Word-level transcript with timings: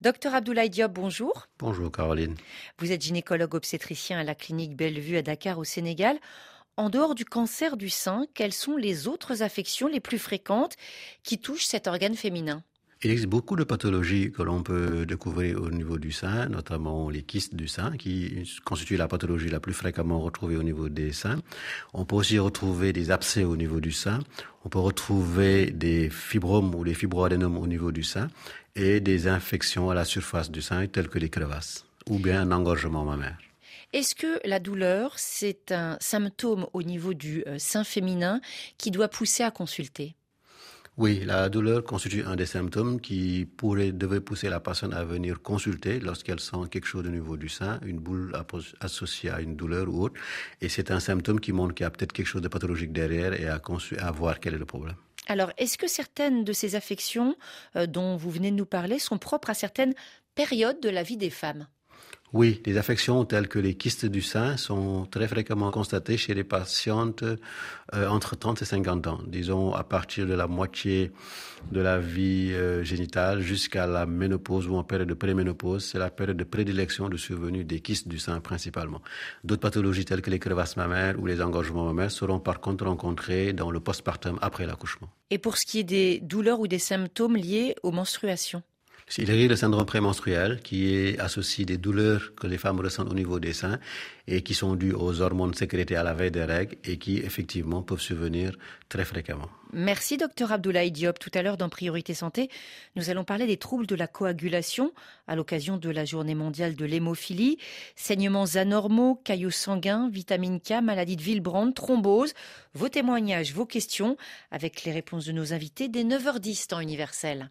Docteur 0.00 0.32
Abdoulaye 0.32 0.70
Diop, 0.70 0.92
bonjour. 0.92 1.48
Bonjour 1.58 1.90
Caroline. 1.90 2.36
Vous 2.78 2.92
êtes 2.92 3.02
gynécologue 3.02 3.56
obstétricien 3.56 4.20
à 4.20 4.22
la 4.22 4.36
clinique 4.36 4.76
Bellevue 4.76 5.16
à 5.16 5.22
Dakar 5.22 5.58
au 5.58 5.64
Sénégal. 5.64 6.20
En 6.76 6.88
dehors 6.88 7.16
du 7.16 7.24
cancer 7.24 7.76
du 7.76 7.90
sein, 7.90 8.24
quelles 8.32 8.52
sont 8.52 8.76
les 8.76 9.08
autres 9.08 9.42
affections 9.42 9.88
les 9.88 9.98
plus 9.98 10.20
fréquentes 10.20 10.76
qui 11.24 11.40
touchent 11.40 11.66
cet 11.66 11.88
organe 11.88 12.14
féminin? 12.14 12.62
Il 13.04 13.10
existe 13.10 13.28
beaucoup 13.28 13.54
de 13.54 13.62
pathologies 13.62 14.32
que 14.32 14.42
l'on 14.42 14.62
peut 14.62 15.06
découvrir 15.06 15.62
au 15.62 15.70
niveau 15.70 15.98
du 15.98 16.10
sein, 16.10 16.48
notamment 16.48 17.10
les 17.10 17.22
kystes 17.22 17.54
du 17.54 17.68
sein, 17.68 17.96
qui 17.96 18.44
constituent 18.64 18.96
la 18.96 19.06
pathologie 19.06 19.48
la 19.48 19.60
plus 19.60 19.72
fréquemment 19.72 20.20
retrouvée 20.20 20.56
au 20.56 20.64
niveau 20.64 20.88
des 20.88 21.12
seins. 21.12 21.40
On 21.94 22.04
peut 22.04 22.16
aussi 22.16 22.38
retrouver 22.40 22.92
des 22.92 23.10
abcès 23.12 23.44
au 23.44 23.56
niveau 23.56 23.80
du 23.80 23.92
sein. 23.92 24.18
On 24.64 24.68
peut 24.68 24.80
retrouver 24.80 25.70
des 25.70 26.10
fibromes 26.10 26.74
ou 26.74 26.84
des 26.84 26.94
fibroadénomes 26.94 27.58
au 27.58 27.68
niveau 27.68 27.92
du 27.92 28.02
sein 28.02 28.28
et 28.74 29.00
des 29.00 29.28
infections 29.28 29.90
à 29.90 29.94
la 29.94 30.04
surface 30.04 30.50
du 30.50 30.60
sein, 30.60 30.86
telles 30.88 31.08
que 31.08 31.18
les 31.18 31.30
crevasses, 31.30 31.84
ou 32.08 32.18
bien 32.18 32.40
un 32.42 32.50
engorgement 32.50 33.04
mammaire. 33.04 33.38
Est-ce 33.92 34.14
que 34.14 34.40
la 34.44 34.58
douleur, 34.58 35.12
c'est 35.16 35.72
un 35.72 35.96
symptôme 36.00 36.66
au 36.72 36.82
niveau 36.82 37.14
du 37.14 37.42
euh, 37.46 37.58
sein 37.58 37.84
féminin 37.84 38.40
qui 38.76 38.90
doit 38.90 39.08
pousser 39.08 39.44
à 39.44 39.50
consulter? 39.50 40.14
Oui, 40.98 41.22
la 41.24 41.48
douleur 41.48 41.84
constitue 41.84 42.24
un 42.24 42.34
des 42.34 42.44
symptômes 42.44 43.00
qui 43.00 43.46
pourrait, 43.56 43.92
devait 43.92 44.20
pousser 44.20 44.48
la 44.48 44.58
personne 44.58 44.92
à 44.92 45.04
venir 45.04 45.40
consulter 45.40 46.00
lorsqu'elle 46.00 46.40
sent 46.40 46.56
quelque 46.72 46.86
chose 46.86 47.06
au 47.06 47.10
niveau 47.10 47.36
du 47.36 47.48
sein, 47.48 47.78
une 47.86 48.00
boule 48.00 48.34
associée 48.80 49.30
à 49.30 49.40
une 49.40 49.54
douleur 49.54 49.88
ou 49.88 50.02
autre. 50.02 50.20
Et 50.60 50.68
c'est 50.68 50.90
un 50.90 50.98
symptôme 50.98 51.38
qui 51.38 51.52
montre 51.52 51.72
qu'il 51.74 51.84
y 51.84 51.86
a 51.86 51.90
peut-être 51.90 52.12
quelque 52.12 52.26
chose 52.26 52.42
de 52.42 52.48
pathologique 52.48 52.92
derrière 52.92 53.32
et 53.32 53.46
à, 53.46 53.60
à 54.00 54.10
voir 54.10 54.40
quel 54.40 54.54
est 54.54 54.58
le 54.58 54.66
problème. 54.66 54.96
Alors, 55.28 55.52
est-ce 55.56 55.78
que 55.78 55.86
certaines 55.86 56.42
de 56.42 56.52
ces 56.52 56.74
affections 56.74 57.36
euh, 57.76 57.86
dont 57.86 58.16
vous 58.16 58.30
venez 58.30 58.50
de 58.50 58.56
nous 58.56 58.66
parler 58.66 58.98
sont 58.98 59.18
propres 59.18 59.50
à 59.50 59.54
certaines 59.54 59.94
périodes 60.34 60.80
de 60.80 60.88
la 60.88 61.04
vie 61.04 61.16
des 61.16 61.30
femmes? 61.30 61.68
Oui, 62.34 62.60
des 62.62 62.76
affections 62.76 63.24
telles 63.24 63.48
que 63.48 63.58
les 63.58 63.74
kystes 63.74 64.04
du 64.04 64.20
sein 64.20 64.58
sont 64.58 65.06
très 65.06 65.26
fréquemment 65.28 65.70
constatées 65.70 66.18
chez 66.18 66.34
les 66.34 66.44
patientes 66.44 67.22
euh, 67.22 68.06
entre 68.06 68.36
30 68.36 68.60
et 68.60 68.64
50 68.66 69.06
ans, 69.06 69.20
disons 69.26 69.72
à 69.72 69.82
partir 69.82 70.26
de 70.26 70.34
la 70.34 70.46
moitié 70.46 71.10
de 71.72 71.80
la 71.80 71.98
vie 71.98 72.52
euh, 72.52 72.84
génitale 72.84 73.40
jusqu'à 73.40 73.86
la 73.86 74.04
ménopause 74.04 74.68
ou 74.68 74.76
en 74.76 74.84
période 74.84 75.08
de 75.08 75.14
préménopause. 75.14 75.86
C'est 75.86 75.98
la 75.98 76.10
période 76.10 76.36
de 76.36 76.44
prédilection 76.44 77.08
de 77.08 77.16
survenue 77.16 77.64
des 77.64 77.80
kystes 77.80 78.08
du 78.08 78.18
sein 78.18 78.40
principalement. 78.40 79.00
D'autres 79.42 79.62
pathologies 79.62 80.04
telles 80.04 80.22
que 80.22 80.30
les 80.30 80.38
crevasses 80.38 80.76
mammaires 80.76 81.18
ou 81.18 81.24
les 81.24 81.40
engorgements 81.40 81.86
mammaires 81.86 82.10
seront 82.10 82.40
par 82.40 82.60
contre 82.60 82.84
rencontrées 82.84 83.54
dans 83.54 83.70
le 83.70 83.80
postpartum 83.80 84.38
après 84.42 84.66
l'accouchement. 84.66 85.08
Et 85.30 85.38
pour 85.38 85.56
ce 85.56 85.64
qui 85.64 85.78
est 85.78 85.84
des 85.84 86.20
douleurs 86.20 86.60
ou 86.60 86.68
des 86.68 86.78
symptômes 86.78 87.36
liés 87.36 87.74
aux 87.82 87.90
menstruations? 87.90 88.62
Il 89.16 89.30
a 89.30 89.46
le 89.46 89.56
syndrome 89.56 89.86
prémenstruel 89.86 90.60
qui 90.62 90.94
est 90.94 91.18
associé 91.18 91.64
des 91.64 91.78
douleurs 91.78 92.34
que 92.36 92.46
les 92.46 92.58
femmes 92.58 92.80
ressentent 92.80 93.10
au 93.10 93.14
niveau 93.14 93.40
des 93.40 93.54
seins 93.54 93.78
et 94.26 94.42
qui 94.42 94.52
sont 94.52 94.74
dues 94.74 94.92
aux 94.92 95.22
hormones 95.22 95.54
sécrétées 95.54 95.96
à 95.96 96.02
la 96.02 96.12
veille 96.12 96.30
des 96.30 96.44
règles 96.44 96.76
et 96.84 96.98
qui 96.98 97.18
effectivement 97.18 97.82
peuvent 97.82 98.00
survenir 98.00 98.52
très 98.90 99.06
fréquemment. 99.06 99.48
Merci 99.72 100.16
docteur 100.16 100.52
Abdoulaye 100.52 100.90
Diop. 100.90 101.18
Tout 101.18 101.30
à 101.34 101.42
l'heure 101.42 101.56
dans 101.56 101.68
Priorité 101.68 102.14
Santé, 102.14 102.50
nous 102.96 103.10
allons 103.10 103.24
parler 103.24 103.46
des 103.46 103.56
troubles 103.56 103.86
de 103.86 103.94
la 103.94 104.06
coagulation 104.06 104.92
à 105.26 105.36
l'occasion 105.36 105.76
de 105.76 105.90
la 105.90 106.04
journée 106.04 106.34
mondiale 106.34 106.74
de 106.74 106.84
l'hémophilie, 106.84 107.58
saignements 107.94 108.56
anormaux, 108.56 109.20
caillots 109.24 109.50
sanguins, 109.50 110.08
vitamine 110.10 110.60
K, 110.60 110.82
maladie 110.82 111.16
de 111.16 111.22
Villebrand, 111.22 111.72
thrombose. 111.72 112.34
Vos 112.74 112.88
témoignages, 112.88 113.52
vos 113.52 113.66
questions 113.66 114.16
avec 114.50 114.84
les 114.84 114.92
réponses 114.92 115.26
de 115.26 115.32
nos 115.32 115.52
invités 115.52 115.88
dès 115.88 116.04
9h10 116.04 116.66
temps 116.68 116.80
universel. 116.80 117.46